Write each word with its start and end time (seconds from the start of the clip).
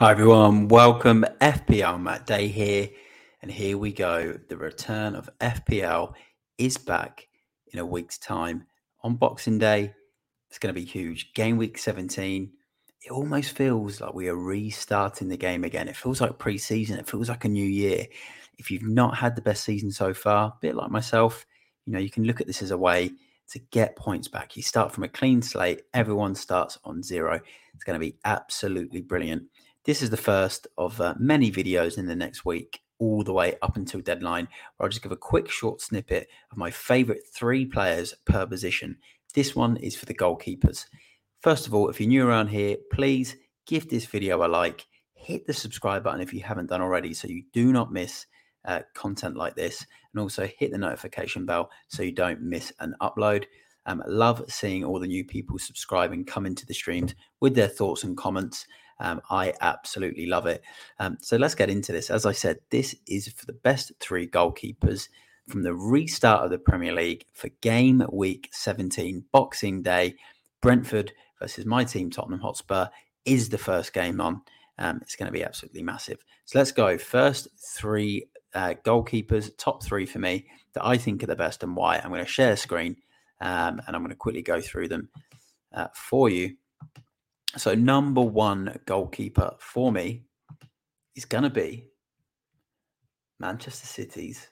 Hi 0.00 0.12
everyone, 0.12 0.68
welcome. 0.68 1.26
FPL 1.40 2.00
Matt 2.00 2.24
Day 2.24 2.46
here, 2.46 2.88
and 3.42 3.50
here 3.50 3.76
we 3.76 3.92
go. 3.92 4.38
The 4.48 4.56
return 4.56 5.16
of 5.16 5.28
FPL 5.40 6.14
is 6.56 6.78
back 6.78 7.26
in 7.72 7.80
a 7.80 7.84
week's 7.84 8.16
time 8.16 8.64
on 9.02 9.16
Boxing 9.16 9.58
Day. 9.58 9.92
It's 10.48 10.60
going 10.60 10.72
to 10.72 10.80
be 10.80 10.86
huge. 10.86 11.32
Game 11.32 11.56
week 11.56 11.78
17. 11.78 12.48
It 13.02 13.10
almost 13.10 13.56
feels 13.56 14.00
like 14.00 14.14
we 14.14 14.28
are 14.28 14.36
restarting 14.36 15.28
the 15.28 15.36
game 15.36 15.64
again. 15.64 15.88
It 15.88 15.96
feels 15.96 16.20
like 16.20 16.38
pre-season. 16.38 16.96
It 17.00 17.08
feels 17.08 17.28
like 17.28 17.44
a 17.44 17.48
new 17.48 17.68
year. 17.68 18.06
If 18.56 18.70
you've 18.70 18.84
not 18.84 19.16
had 19.16 19.34
the 19.34 19.42
best 19.42 19.64
season 19.64 19.90
so 19.90 20.14
far, 20.14 20.50
a 20.50 20.58
bit 20.60 20.76
like 20.76 20.92
myself, 20.92 21.44
you 21.86 21.92
know, 21.92 21.98
you 21.98 22.10
can 22.10 22.22
look 22.22 22.40
at 22.40 22.46
this 22.46 22.62
as 22.62 22.70
a 22.70 22.78
way 22.78 23.10
to 23.50 23.58
get 23.70 23.96
points 23.96 24.28
back. 24.28 24.56
You 24.56 24.62
start 24.62 24.92
from 24.92 25.04
a 25.04 25.08
clean 25.08 25.42
slate. 25.42 25.82
Everyone 25.94 26.34
starts 26.34 26.78
on 26.84 27.02
zero. 27.02 27.40
It's 27.74 27.84
going 27.84 27.98
to 27.98 28.04
be 28.04 28.16
absolutely 28.24 29.00
brilliant. 29.00 29.44
This 29.84 30.02
is 30.02 30.10
the 30.10 30.16
first 30.16 30.66
of 30.76 31.00
uh, 31.00 31.14
many 31.18 31.50
videos 31.50 31.96
in 31.96 32.06
the 32.06 32.16
next 32.16 32.44
week, 32.44 32.80
all 32.98 33.24
the 33.24 33.32
way 33.32 33.56
up 33.62 33.76
until 33.76 34.00
deadline, 34.00 34.48
where 34.76 34.86
I'll 34.86 34.90
just 34.90 35.02
give 35.02 35.12
a 35.12 35.16
quick 35.16 35.50
short 35.50 35.80
snippet 35.80 36.28
of 36.50 36.58
my 36.58 36.70
favorite 36.70 37.22
three 37.32 37.64
players 37.64 38.14
per 38.26 38.46
position. 38.46 38.98
This 39.34 39.56
one 39.56 39.76
is 39.78 39.96
for 39.96 40.06
the 40.06 40.14
goalkeepers. 40.14 40.86
First 41.40 41.66
of 41.66 41.74
all, 41.74 41.88
if 41.88 42.00
you're 42.00 42.08
new 42.08 42.26
around 42.26 42.48
here, 42.48 42.76
please 42.92 43.36
give 43.66 43.88
this 43.88 44.06
video 44.06 44.44
a 44.44 44.48
like, 44.48 44.86
hit 45.14 45.46
the 45.46 45.52
subscribe 45.54 46.02
button 46.02 46.20
if 46.20 46.34
you 46.34 46.42
haven't 46.42 46.70
done 46.70 46.82
already, 46.82 47.14
so 47.14 47.28
you 47.28 47.44
do 47.52 47.72
not 47.72 47.92
miss 47.92 48.26
uh, 48.64 48.80
content 48.94 49.36
like 49.36 49.54
this, 49.54 49.84
and 50.12 50.20
also 50.20 50.48
hit 50.58 50.70
the 50.70 50.78
notification 50.78 51.46
bell 51.46 51.70
so 51.88 52.02
you 52.02 52.12
don't 52.12 52.42
miss 52.42 52.72
an 52.80 52.94
upload. 53.00 53.44
Um, 53.86 54.02
love 54.06 54.44
seeing 54.48 54.84
all 54.84 55.00
the 55.00 55.06
new 55.06 55.24
people 55.24 55.58
subscribing, 55.58 56.24
come 56.24 56.44
into 56.44 56.66
the 56.66 56.74
streams 56.74 57.14
with 57.40 57.54
their 57.54 57.68
thoughts 57.68 58.04
and 58.04 58.16
comments. 58.16 58.66
Um, 59.00 59.20
I 59.30 59.54
absolutely 59.60 60.26
love 60.26 60.46
it. 60.46 60.62
Um, 60.98 61.16
so 61.20 61.36
let's 61.36 61.54
get 61.54 61.70
into 61.70 61.92
this. 61.92 62.10
As 62.10 62.26
I 62.26 62.32
said, 62.32 62.58
this 62.70 62.94
is 63.06 63.28
for 63.28 63.46
the 63.46 63.52
best 63.52 63.92
three 64.00 64.26
goalkeepers 64.26 65.08
from 65.48 65.62
the 65.62 65.74
restart 65.74 66.44
of 66.44 66.50
the 66.50 66.58
Premier 66.58 66.92
League 66.92 67.24
for 67.32 67.48
game 67.62 68.04
week 68.12 68.50
17, 68.52 69.24
Boxing 69.32 69.82
Day. 69.82 70.16
Brentford 70.60 71.12
versus 71.40 71.64
my 71.64 71.84
team, 71.84 72.10
Tottenham 72.10 72.40
Hotspur, 72.40 72.88
is 73.24 73.48
the 73.48 73.58
first 73.58 73.92
game 73.92 74.20
on. 74.20 74.42
Um, 74.78 74.98
it's 75.02 75.16
going 75.16 75.26
to 75.26 75.32
be 75.32 75.44
absolutely 75.44 75.82
massive. 75.82 76.18
So 76.44 76.58
let's 76.58 76.72
go. 76.72 76.98
First 76.98 77.48
three 77.58 78.26
uh, 78.58 78.74
goalkeepers, 78.84 79.56
top 79.56 79.84
three 79.84 80.04
for 80.04 80.18
me 80.18 80.46
that 80.74 80.84
I 80.84 80.96
think 80.96 81.22
are 81.22 81.28
the 81.28 81.36
best 81.36 81.62
and 81.62 81.76
why. 81.76 81.98
I'm 81.98 82.10
going 82.10 82.24
to 82.24 82.30
share 82.30 82.56
screen 82.56 82.96
um, 83.40 83.80
and 83.86 83.94
I'm 83.94 84.02
going 84.02 84.10
to 84.10 84.16
quickly 84.16 84.42
go 84.42 84.60
through 84.60 84.88
them 84.88 85.08
uh, 85.72 85.86
for 85.94 86.28
you. 86.28 86.56
So, 87.56 87.74
number 87.74 88.20
one 88.20 88.80
goalkeeper 88.84 89.54
for 89.60 89.92
me 89.92 90.24
is 91.14 91.24
going 91.24 91.44
to 91.44 91.50
be 91.50 91.86
Manchester 93.38 93.86
City's 93.86 94.48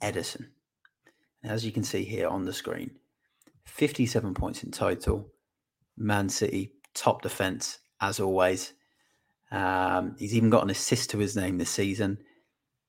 Ederson. 0.00 0.46
As 1.42 1.66
you 1.66 1.72
can 1.72 1.82
see 1.82 2.04
here 2.04 2.28
on 2.28 2.44
the 2.44 2.52
screen, 2.52 2.92
57 3.66 4.32
points 4.34 4.62
in 4.62 4.70
total. 4.70 5.28
Man 5.96 6.28
City, 6.28 6.72
top 6.94 7.22
defense, 7.22 7.80
as 8.00 8.20
always. 8.20 8.74
Um, 9.50 10.14
he's 10.18 10.34
even 10.34 10.50
got 10.50 10.62
an 10.62 10.70
assist 10.70 11.10
to 11.10 11.18
his 11.18 11.36
name 11.36 11.58
this 11.58 11.70
season. 11.70 12.18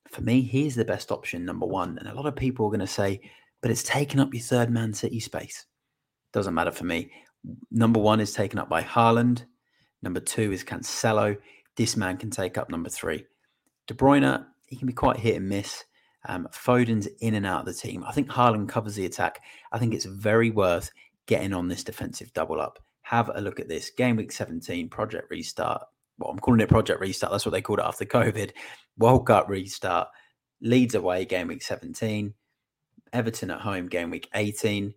For 0.09 0.21
me, 0.21 0.41
he's 0.41 0.75
the 0.75 0.85
best 0.85 1.11
option, 1.11 1.45
number 1.45 1.65
one. 1.65 1.97
And 1.97 2.07
a 2.07 2.13
lot 2.13 2.25
of 2.25 2.35
people 2.35 2.65
are 2.65 2.69
going 2.69 2.79
to 2.79 2.87
say, 2.87 3.21
but 3.61 3.71
it's 3.71 3.83
taken 3.83 4.19
up 4.19 4.33
your 4.33 4.43
third 4.43 4.69
Man 4.69 4.93
City 4.93 5.19
space. 5.19 5.65
Doesn't 6.31 6.53
matter 6.53 6.71
for 6.71 6.85
me. 6.85 7.11
Number 7.71 7.99
one 7.99 8.19
is 8.19 8.33
taken 8.33 8.59
up 8.59 8.69
by 8.69 8.81
Haaland. 8.81 9.45
Number 10.01 10.19
two 10.19 10.51
is 10.51 10.63
Cancelo. 10.63 11.37
This 11.75 11.97
man 11.97 12.17
can 12.17 12.29
take 12.29 12.57
up 12.57 12.69
number 12.69 12.89
three. 12.89 13.25
De 13.87 13.93
Bruyne, 13.93 14.45
he 14.67 14.75
can 14.75 14.87
be 14.87 14.93
quite 14.93 15.17
hit 15.17 15.35
and 15.35 15.49
miss. 15.49 15.83
Um, 16.27 16.47
Foden's 16.51 17.07
in 17.19 17.35
and 17.35 17.45
out 17.45 17.61
of 17.61 17.65
the 17.65 17.73
team. 17.73 18.03
I 18.03 18.11
think 18.11 18.29
Haaland 18.29 18.69
covers 18.69 18.95
the 18.95 19.05
attack. 19.05 19.41
I 19.71 19.77
think 19.77 19.93
it's 19.93 20.05
very 20.05 20.49
worth 20.49 20.91
getting 21.27 21.53
on 21.53 21.67
this 21.67 21.83
defensive 21.83 22.33
double 22.33 22.59
up. 22.59 22.79
Have 23.03 23.29
a 23.33 23.41
look 23.41 23.59
at 23.59 23.67
this. 23.67 23.91
Game 23.91 24.15
week 24.15 24.31
17, 24.31 24.89
Project 24.89 25.29
Restart. 25.29 25.83
Well, 26.17 26.31
I'm 26.31 26.39
calling 26.39 26.61
it 26.61 26.69
Project 26.69 26.99
Restart. 26.99 27.31
That's 27.31 27.45
what 27.45 27.51
they 27.51 27.61
called 27.61 27.79
it 27.79 27.85
after 27.85 28.05
COVID. 28.05 28.51
World 28.97 29.27
Cup 29.27 29.49
Restart. 29.49 30.07
Leeds 30.61 30.95
away, 30.95 31.25
game 31.25 31.47
week 31.47 31.61
17. 31.61 32.33
Everton 33.13 33.51
at 33.51 33.61
home, 33.61 33.87
game 33.87 34.09
week 34.09 34.29
18. 34.33 34.93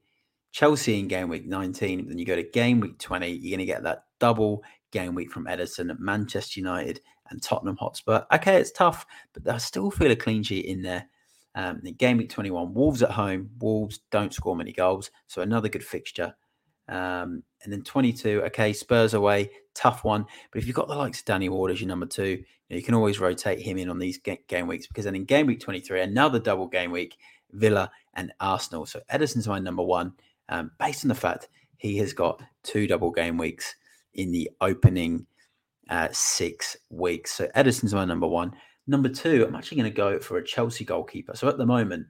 Chelsea 0.53 0.99
in 0.99 1.09
game 1.09 1.29
week 1.29 1.47
19, 1.47 2.09
then 2.09 2.19
you 2.19 2.25
go 2.25 2.37
to 2.37 2.43
game 2.43 2.81
week 2.81 2.99
20, 2.99 3.29
you're 3.29 3.56
going 3.56 3.59
to 3.59 3.71
get 3.71 3.83
that 3.83 4.05
double 4.19 4.62
game 4.93 5.15
week 5.15 5.31
from 5.31 5.45
Ederson, 5.45 5.97
Manchester 5.99 6.61
United, 6.61 7.01
and 7.31 7.43
Tottenham 7.43 7.77
Hotspur. 7.77 8.23
Okay, 8.33 8.56
it's 8.56 8.73
tough, 8.73 9.05
but 9.35 9.47
I 9.53 9.59
still 9.59 9.91
feel 9.91 10.11
a 10.11 10.17
clean 10.17 10.43
sheet 10.43 10.65
in 10.65 10.83
there. 10.83 11.06
Um, 11.55 11.81
in 11.85 11.95
game 11.95 12.19
week 12.19 12.31
21, 12.31 12.73
Wolves 12.73 13.03
at 13.03 13.11
home. 13.11 13.50
Wolves 13.59 14.00
don't 14.11 14.33
score 14.33 14.56
many 14.56 14.73
goals, 14.73 15.11
so 15.27 15.43
another 15.43 15.69
good 15.69 15.85
fixture. 15.85 16.35
Um, 16.88 17.43
and 17.62 17.72
then 17.72 17.82
22, 17.82 18.43
okay, 18.47 18.72
Spurs 18.72 19.15
away, 19.15 19.50
tough 19.75 20.04
one. 20.04 20.25
But 20.50 20.60
if 20.60 20.66
you've 20.66 20.76
got 20.76 20.88
the 20.88 20.94
likes 20.94 21.21
of 21.21 21.25
Danny 21.26 21.49
Ward 21.49 21.71
as 21.71 21.81
your 21.81 21.88
number 21.88 22.06
two, 22.06 22.25
you, 22.25 22.44
know, 22.71 22.76
you 22.76 22.82
can 22.82 22.94
always 22.94 23.21
rotate 23.21 23.60
him 23.60 23.78
in 23.78 23.91
on 23.91 23.99
these 23.99 24.19
game 24.19 24.66
weeks 24.66 24.87
because 24.87 25.04
then 25.04 25.16
in 25.16 25.25
game 25.25 25.47
week 25.47 25.60
23, 25.60 26.00
another 26.00 26.38
double 26.38 26.66
game 26.66 26.91
week, 26.91 27.16
Villa 27.53 27.91
and 28.15 28.32
Arsenal. 28.41 28.87
So 28.87 29.00
Ederson's 29.12 29.49
my 29.49 29.59
number 29.59 29.82
one 29.82 30.12
um, 30.49 30.71
based 30.78 31.04
on 31.04 31.09
the 31.09 31.15
fact 31.15 31.49
he 31.76 31.97
has 31.99 32.12
got 32.12 32.43
two 32.62 32.87
double 32.87 33.10
game 33.10 33.38
weeks 33.38 33.75
in 34.15 34.32
the 34.32 34.50
opening 34.60 35.26
uh, 35.88 36.09
six 36.12 36.76
weeks. 36.91 37.32
So 37.32 37.49
Ederson's 37.56 37.94
my 37.94 38.05
number 38.05 38.26
one. 38.26 38.55
Number 38.87 39.09
two, 39.09 39.44
I'm 39.47 39.55
actually 39.55 39.78
going 39.78 39.91
to 39.91 39.97
go 39.97 40.19
for 40.19 40.38
a 40.38 40.44
Chelsea 40.44 40.84
goalkeeper. 40.84 41.37
So 41.37 41.49
at 41.49 41.59
the 41.59 41.66
moment, 41.66 42.06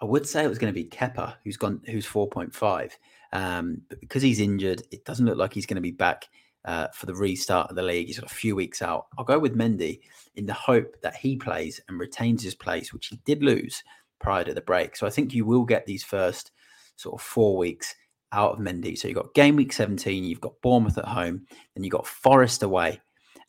I 0.00 0.04
would 0.04 0.26
say 0.26 0.44
it 0.44 0.48
was 0.48 0.58
going 0.58 0.72
to 0.72 0.80
be 0.80 0.88
Kepa, 0.88 1.34
who's 1.44 1.56
gone, 1.56 1.80
who's 1.86 2.06
4.5. 2.06 2.92
Um, 3.32 3.82
but 3.88 4.00
because 4.00 4.22
he's 4.22 4.40
injured, 4.40 4.82
it 4.90 5.04
doesn't 5.04 5.26
look 5.26 5.38
like 5.38 5.54
he's 5.54 5.66
going 5.66 5.76
to 5.76 5.80
be 5.80 5.90
back 5.90 6.28
uh, 6.64 6.88
for 6.94 7.06
the 7.06 7.14
restart 7.14 7.70
of 7.70 7.76
the 7.76 7.82
league. 7.82 8.06
He's 8.06 8.18
got 8.18 8.30
a 8.30 8.34
few 8.34 8.54
weeks 8.54 8.82
out. 8.82 9.06
I'll 9.18 9.24
go 9.24 9.38
with 9.38 9.56
Mendy 9.56 10.00
in 10.36 10.46
the 10.46 10.52
hope 10.52 10.96
that 11.02 11.16
he 11.16 11.36
plays 11.36 11.80
and 11.88 11.98
retains 11.98 12.42
his 12.42 12.54
place, 12.54 12.92
which 12.92 13.06
he 13.06 13.20
did 13.24 13.42
lose 13.42 13.82
prior 14.20 14.44
to 14.44 14.54
the 14.54 14.60
break. 14.60 14.96
So 14.96 15.06
I 15.06 15.10
think 15.10 15.34
you 15.34 15.44
will 15.44 15.64
get 15.64 15.86
these 15.86 16.04
first 16.04 16.52
sort 16.96 17.20
of 17.20 17.26
four 17.26 17.56
weeks 17.56 17.94
out 18.32 18.52
of 18.52 18.58
Mendy. 18.58 18.96
So 18.96 19.08
you've 19.08 19.16
got 19.16 19.34
game 19.34 19.56
week 19.56 19.72
17, 19.72 20.24
you've 20.24 20.40
got 20.40 20.60
Bournemouth 20.62 20.98
at 20.98 21.06
home, 21.06 21.46
and 21.74 21.84
you've 21.84 21.92
got 21.92 22.06
Forest 22.06 22.62
away. 22.62 23.00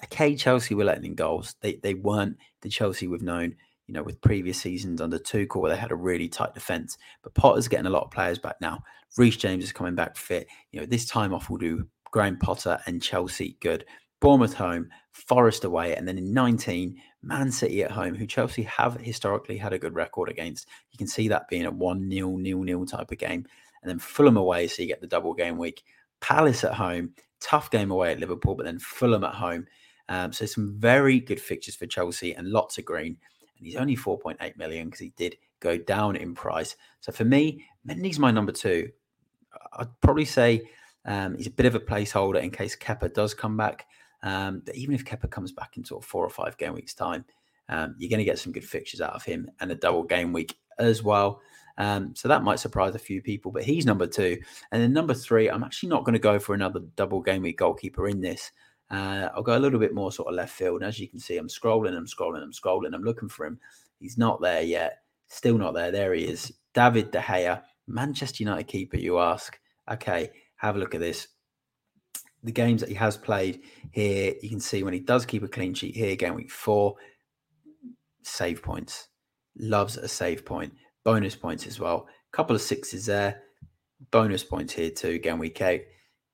Okay, 0.06 0.36
Chelsea 0.36 0.76
were 0.76 0.84
letting 0.84 1.06
in 1.06 1.16
goals. 1.16 1.56
They 1.62 1.76
they 1.76 1.94
weren't 1.94 2.38
the 2.62 2.70
Chelsea 2.70 3.08
we've 3.08 3.22
known, 3.22 3.56
you 3.88 3.94
know, 3.94 4.04
with 4.04 4.22
previous 4.22 4.60
seasons 4.60 5.02
under 5.02 5.20
Tuchel 5.20 5.62
where 5.62 5.72
they 5.72 5.78
had 5.78 5.92
a 5.92 5.96
really 5.96 6.28
tight 6.28 6.54
defence. 6.54 6.98
But 7.22 7.34
Potter's 7.34 7.68
getting 7.68 7.86
a 7.86 7.92
lot 7.92 8.04
of 8.04 8.12
players 8.12 8.40
back 8.40 8.56
now. 8.62 8.84
Reece 9.18 9.38
James 9.38 9.64
is 9.64 9.72
coming 9.72 9.96
back 9.96 10.18
fit. 10.18 10.48
You 10.72 10.80
know, 10.80 10.86
this 10.86 11.06
time 11.06 11.34
off 11.34 11.50
will 11.50 11.58
do 11.58 11.88
Graham 12.12 12.38
Potter 12.38 12.80
and 12.86 13.02
Chelsea 13.02 13.58
good. 13.60 13.86
Bournemouth 14.22 14.54
home, 14.54 14.90
Forest 15.12 15.66
away, 15.66 15.96
and 15.96 16.08
then 16.08 16.18
in 16.18 16.34
19, 16.34 16.96
Man 17.22 17.52
City 17.52 17.84
at 17.84 17.92
home, 17.92 18.16
who 18.16 18.26
Chelsea 18.26 18.64
have 18.64 18.96
historically 18.96 19.58
had 19.58 19.74
a 19.74 19.80
good 19.80 19.96
record 19.96 20.30
against. 20.30 20.68
You 20.92 20.98
can 20.98 21.08
see 21.08 21.28
that 21.28 21.50
being 21.50 21.66
a 21.66 21.72
1 21.72 22.10
0 22.10 22.42
0 22.42 22.66
0 22.66 22.86
type 22.86 23.12
of 23.12 23.18
game. 23.18 23.46
And 23.82 23.90
then 23.90 24.00
Fulham 24.00 24.38
away, 24.38 24.68
so 24.68 24.82
you 24.82 24.88
get 24.88 25.02
the 25.02 25.08
double 25.08 25.34
game 25.34 25.58
week. 25.58 25.84
Palace 26.22 26.64
at 26.64 26.74
home, 26.74 27.14
tough 27.42 27.70
game 27.70 27.92
away 27.92 28.14
at 28.14 28.20
Liverpool, 28.20 28.56
but 28.56 28.66
then 28.66 28.80
Fulham 28.80 29.26
at 29.26 29.36
home. 29.36 29.68
Um, 30.08 30.32
so 30.32 30.46
some 30.46 30.74
very 30.78 31.20
good 31.20 31.40
fixtures 31.40 31.76
for 31.76 31.86
Chelsea 31.86 32.34
and 32.34 32.50
lots 32.50 32.78
of 32.78 32.86
green. 32.86 33.18
He's 33.64 33.76
only 33.76 33.96
4.8 33.96 34.58
million 34.58 34.88
because 34.88 35.00
he 35.00 35.14
did 35.16 35.38
go 35.60 35.78
down 35.78 36.16
in 36.16 36.36
price. 36.36 36.76
So 37.02 37.12
for 37.12 37.26
me, 37.26 37.66
Mendy's 37.88 38.20
my 38.20 38.32
number 38.32 38.52
two. 38.52 38.90
I'd 39.74 40.02
probably 40.02 40.26
say 40.26 40.70
um, 41.06 41.36
he's 41.36 41.48
a 41.48 41.52
bit 41.52 41.66
of 41.66 41.76
a 41.76 41.80
placeholder 41.80 42.42
in 42.42 42.52
case 42.52 42.76
Kepa 42.76 43.14
does 43.14 43.34
come 43.34 43.58
back. 43.58 43.86
Um, 44.22 44.62
but 44.66 44.76
even 44.76 44.96
if 44.96 45.04
Kepa 45.04 45.30
comes 45.30 45.52
back 45.52 45.78
in 45.78 45.84
sort 45.84 46.04
of 46.04 46.08
four 46.08 46.26
or 46.26 46.30
five 46.30 46.58
game 46.58 46.74
weeks' 46.74 46.94
time, 46.94 47.26
um, 47.70 47.96
you're 47.98 48.10
going 48.10 48.20
to 48.20 48.26
get 48.26 48.40
some 48.40 48.54
good 48.54 48.64
fixtures 48.64 49.02
out 49.02 49.14
of 49.14 49.24
him 49.24 49.50
and 49.60 49.72
a 49.72 49.76
double 49.76 50.04
game 50.04 50.34
week 50.34 50.58
as 50.80 51.04
well. 51.04 51.42
Um, 51.78 52.14
so 52.16 52.28
that 52.28 52.44
might 52.44 52.60
surprise 52.60 52.96
a 52.96 53.00
few 53.00 53.22
people, 53.22 53.52
but 53.52 53.64
he's 53.64 53.86
number 53.86 54.08
two. 54.08 54.38
And 54.72 54.82
then 54.82 54.94
number 54.94 55.14
three, 55.14 55.50
I'm 55.50 55.64
actually 55.64 55.90
not 55.90 56.04
going 56.04 56.14
to 56.14 56.20
go 56.20 56.40
for 56.40 56.54
another 56.54 56.82
double 56.96 57.22
game 57.22 57.42
week 57.42 57.58
goalkeeper 57.58 58.08
in 58.08 58.22
this. 58.22 58.52
Uh, 58.94 59.30
I'll 59.34 59.44
go 59.44 59.58
a 59.58 59.60
little 59.60 59.80
bit 59.80 59.94
more 59.94 60.12
sort 60.12 60.28
of 60.28 60.36
left 60.36 60.54
field. 60.54 60.82
And 60.82 60.88
as 60.88 61.00
you 61.00 61.08
can 61.08 61.20
see, 61.20 61.38
I'm 61.38 61.48
scrolling, 61.48 61.98
I'm 61.98 62.06
scrolling, 62.06 62.44
I'm 62.44 62.52
scrolling. 62.52 62.94
I'm 62.94 63.04
looking 63.04 63.30
for 63.30 63.46
him. 63.46 63.60
He's 64.00 64.18
not 64.18 64.42
there 64.42 64.62
yet. 64.62 65.00
Still 65.28 65.58
not 65.58 65.74
there. 65.74 65.92
There 65.92 66.14
he 66.14 66.26
is. 66.26 66.54
David 66.74 67.12
De 67.12 67.20
Gea, 67.20 67.62
Manchester 67.88 68.44
United 68.44 68.68
keeper, 68.68 68.98
you 68.98 69.20
ask. 69.20 69.60
Okay, 69.92 70.32
have 70.58 70.76
a 70.76 70.80
look 70.80 70.94
at 70.96 71.02
this 71.02 71.28
the 72.44 72.52
games 72.52 72.82
that 72.82 72.90
he 72.90 72.96
has 72.96 73.18
played 73.18 73.62
here, 73.92 74.34
you 74.42 74.50
can 74.50 74.60
see 74.60 74.84
when 74.84 74.94
he 74.94 75.00
does 75.00 75.26
keep 75.26 75.44
a 75.44 75.48
clean 75.48 75.74
sheet 75.74 75.96
here, 75.96 76.16
game 76.16 76.36
week 76.36 76.52
four, 76.52 76.96
save 78.22 78.62
points. 78.62 79.08
Loves 79.58 79.98
a 79.98 80.08
save 80.08 80.46
point. 80.46 80.74
Bonus 81.04 81.36
points 81.36 81.68
as 81.68 81.80
well. 81.80 82.08
Couple 82.32 82.56
of 82.56 82.62
sixes 82.62 83.06
there. 83.06 83.44
Bonus 84.12 84.44
points 84.44 84.74
here 84.74 84.90
too, 84.90 85.20
game 85.20 85.40
week 85.40 85.62
eight. 85.62 85.86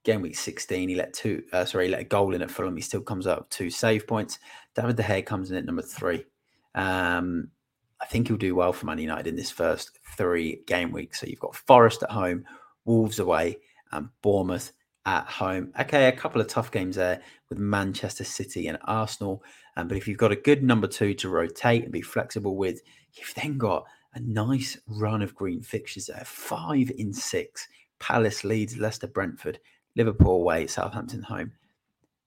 Game 0.03 0.21
week 0.21 0.35
16, 0.35 0.89
he 0.89 0.95
let 0.95 1.13
two, 1.13 1.43
uh, 1.51 1.65
sorry, 1.65 1.85
he 1.85 1.91
let 1.91 2.01
a 2.01 2.05
goal 2.05 2.33
in 2.33 2.41
at 2.41 2.51
Fulham. 2.51 2.75
He 2.75 2.81
still 2.81 3.01
comes 3.01 3.27
up 3.27 3.49
two 3.49 3.69
save 3.69 4.07
points. 4.07 4.39
David 4.75 4.95
De 4.95 5.03
Gea 5.03 5.25
comes 5.25 5.51
in 5.51 5.57
at 5.57 5.65
number 5.65 5.81
three. 5.81 6.25
Um, 6.75 7.49
I 8.01 8.05
think 8.05 8.27
he'll 8.27 8.37
do 8.37 8.55
well 8.55 8.71
for 8.73 8.85
Man 8.85 8.97
United 8.97 9.27
in 9.27 9.35
this 9.35 9.51
first 9.51 9.99
three 10.17 10.61
game 10.67 10.91
weeks. 10.91 11.19
So 11.19 11.27
you've 11.27 11.39
got 11.39 11.55
Forest 11.55 12.03
at 12.03 12.11
home, 12.11 12.45
Wolves 12.85 13.19
away, 13.19 13.57
and 13.91 14.09
Bournemouth 14.21 14.71
at 15.05 15.25
home. 15.25 15.73
Okay, 15.79 16.07
a 16.07 16.11
couple 16.11 16.39
of 16.39 16.47
tough 16.47 16.71
games 16.71 16.95
there 16.95 17.21
with 17.49 17.59
Manchester 17.59 18.23
City 18.23 18.67
and 18.67 18.77
Arsenal. 18.85 19.43
Um, 19.75 19.87
but 19.87 19.97
if 19.97 20.07
you've 20.07 20.17
got 20.17 20.31
a 20.31 20.37
good 20.37 20.63
number 20.63 20.87
two 20.87 21.13
to 21.15 21.29
rotate 21.29 21.83
and 21.83 21.91
be 21.91 22.01
flexible 22.01 22.55
with, 22.55 22.81
you've 23.13 23.33
then 23.35 23.57
got 23.57 23.85
a 24.13 24.19
nice 24.21 24.77
run 24.87 25.21
of 25.21 25.35
green 25.35 25.61
fixtures 25.61 26.07
there. 26.07 26.23
Five 26.25 26.91
in 26.97 27.13
six. 27.13 27.67
Palace, 27.99 28.43
Leeds, 28.43 28.77
Leicester, 28.77 29.07
Brentford, 29.07 29.59
Liverpool 29.99 30.35
away, 30.35 30.65
Southampton 30.65 31.23
home. 31.23 31.51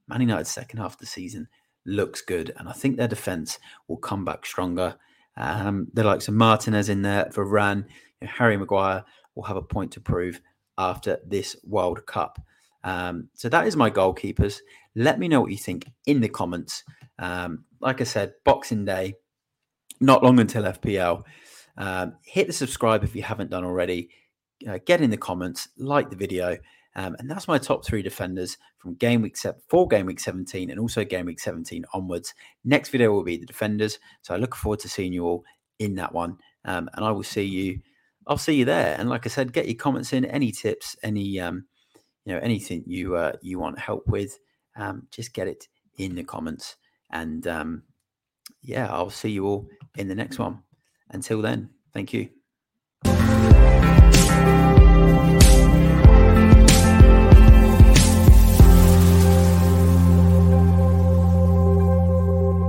Man 0.06 0.20
United's 0.20 0.50
second 0.50 0.78
half 0.78 0.92
of 0.92 0.98
the 0.98 1.06
season 1.06 1.48
looks 1.86 2.20
good, 2.20 2.52
and 2.58 2.68
I 2.68 2.72
think 2.72 2.96
their 2.96 3.08
defence 3.08 3.58
will 3.88 3.96
come 3.96 4.26
back 4.26 4.44
stronger. 4.44 4.96
Um, 5.38 5.88
the 5.94 6.04
likes 6.04 6.28
of 6.28 6.34
Martinez 6.34 6.90
in 6.90 7.00
there, 7.00 7.30
Varane, 7.32 7.86
you 8.20 8.26
know, 8.26 8.32
Harry 8.34 8.58
Maguire 8.58 9.04
will 9.34 9.44
have 9.44 9.56
a 9.56 9.62
point 9.62 9.90
to 9.92 10.00
prove 10.00 10.42
after 10.76 11.18
this 11.26 11.56
World 11.64 12.04
Cup. 12.04 12.38
Um, 12.84 13.30
so 13.32 13.48
that 13.48 13.66
is 13.66 13.74
my 13.74 13.90
goalkeepers. 13.90 14.60
Let 14.94 15.18
me 15.18 15.26
know 15.26 15.40
what 15.40 15.50
you 15.50 15.56
think 15.56 15.90
in 16.04 16.20
the 16.20 16.28
comments. 16.28 16.84
Um, 17.18 17.64
like 17.80 18.02
I 18.02 18.04
said, 18.04 18.34
Boxing 18.44 18.84
Day, 18.84 19.14
not 19.98 20.22
long 20.22 20.40
until 20.40 20.64
FPL. 20.64 21.22
Um, 21.78 22.16
hit 22.22 22.48
the 22.48 22.52
subscribe 22.52 23.02
if 23.02 23.16
you 23.16 23.22
haven't 23.22 23.50
done 23.50 23.64
already. 23.64 24.10
Uh, 24.68 24.78
get 24.84 25.00
in 25.00 25.08
the 25.08 25.16
comments, 25.16 25.68
like 25.78 26.10
the 26.10 26.16
video. 26.16 26.58
Um, 26.94 27.16
and 27.18 27.30
that's 27.30 27.48
my 27.48 27.58
top 27.58 27.84
three 27.84 28.02
defenders 28.02 28.58
from 28.78 28.94
game 28.94 29.22
week 29.22 29.36
seven, 29.36 29.60
for 29.68 29.88
game 29.88 30.06
week 30.06 30.20
17 30.20 30.70
and 30.70 30.78
also 30.78 31.04
game 31.04 31.26
week 31.26 31.40
17 31.40 31.84
onwards. 31.94 32.34
Next 32.64 32.90
video 32.90 33.12
will 33.12 33.24
be 33.24 33.38
the 33.38 33.46
defenders. 33.46 33.98
So 34.20 34.34
I 34.34 34.36
look 34.36 34.54
forward 34.54 34.80
to 34.80 34.88
seeing 34.88 35.12
you 35.12 35.24
all 35.24 35.44
in 35.78 35.94
that 35.96 36.12
one. 36.12 36.38
Um, 36.64 36.90
and 36.94 37.04
I 37.04 37.10
will 37.10 37.22
see 37.22 37.44
you. 37.44 37.80
I'll 38.26 38.38
see 38.38 38.54
you 38.54 38.64
there. 38.64 38.96
And 38.98 39.08
like 39.08 39.26
I 39.26 39.30
said, 39.30 39.52
get 39.52 39.66
your 39.66 39.76
comments 39.76 40.12
in, 40.12 40.24
any 40.26 40.52
tips, 40.52 40.94
any 41.02 41.40
um, 41.40 41.64
you 42.24 42.32
know, 42.32 42.40
anything 42.40 42.84
you 42.86 43.16
uh, 43.16 43.32
you 43.40 43.58
want 43.58 43.78
help 43.78 44.06
with, 44.06 44.38
um, 44.76 45.06
just 45.10 45.32
get 45.32 45.48
it 45.48 45.68
in 45.96 46.14
the 46.14 46.24
comments. 46.24 46.76
And 47.10 47.46
um, 47.46 47.82
yeah, 48.62 48.90
I'll 48.90 49.10
see 49.10 49.30
you 49.30 49.46
all 49.46 49.68
in 49.96 50.08
the 50.08 50.14
next 50.14 50.38
one. 50.38 50.62
Until 51.10 51.42
then, 51.42 51.70
thank 51.92 52.12
you. 52.12 52.41